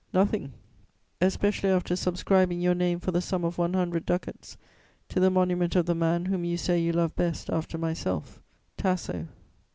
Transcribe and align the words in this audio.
Nothing, 0.13 0.53
especially 1.21 1.69
after 1.69 1.95
subscribing 1.95 2.59
your 2.59 2.73
name 2.73 2.99
for 2.99 3.11
the 3.11 3.21
sum 3.21 3.43
of 3.45 3.59
one 3.59 3.75
hundred 3.75 4.03
ducats 4.07 4.57
to 5.09 5.19
the 5.19 5.29
monument 5.29 5.75
of 5.75 5.85
the 5.85 5.93
man 5.93 6.25
whom 6.25 6.43
you 6.43 6.57
say 6.57 6.81
you 6.81 6.91
love 6.91 7.15
best 7.15 7.51
'after 7.51 7.77
myself:' 7.77 8.41
Tasso." 8.77 9.27